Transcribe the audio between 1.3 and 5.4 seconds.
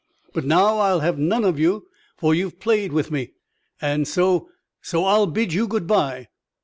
of you, for you've played with me. And so so I'll